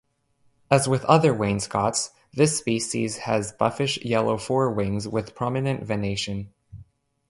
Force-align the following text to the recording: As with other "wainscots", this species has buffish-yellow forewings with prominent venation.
As 0.71 0.89
with 0.89 1.05
other 1.05 1.31
"wainscots", 1.31 2.09
this 2.33 2.57
species 2.57 3.17
has 3.17 3.51
buffish-yellow 3.53 4.37
forewings 4.37 5.05
with 5.05 5.35
prominent 5.35 5.85
venation. 5.85 6.47